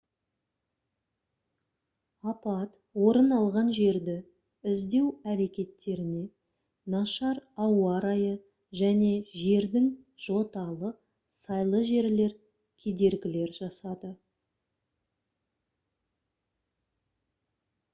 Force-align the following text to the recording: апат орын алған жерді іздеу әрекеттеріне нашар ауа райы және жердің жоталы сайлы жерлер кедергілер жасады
апат 2.31 2.71
орын 3.09 3.27
алған 3.39 3.67
жерді 3.79 4.15
іздеу 4.71 5.11
әрекеттеріне 5.33 6.23
нашар 6.95 7.41
ауа 7.67 7.93
райы 8.07 8.33
және 8.81 9.11
жердің 9.43 9.87
жоталы 10.25 10.91
сайлы 11.45 11.83
жерлер 11.93 12.35
кедергілер 12.87 13.57
жасады 13.61 14.13